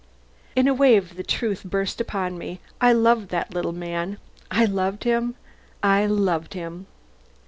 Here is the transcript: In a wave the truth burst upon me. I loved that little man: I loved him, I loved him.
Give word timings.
In 0.55 0.67
a 0.67 0.73
wave 0.73 1.15
the 1.15 1.21
truth 1.21 1.63
burst 1.63 2.01
upon 2.01 2.35
me. 2.35 2.59
I 2.81 2.91
loved 2.91 3.29
that 3.29 3.53
little 3.53 3.71
man: 3.71 4.17
I 4.49 4.65
loved 4.65 5.03
him, 5.03 5.35
I 5.83 6.07
loved 6.07 6.55
him. 6.55 6.87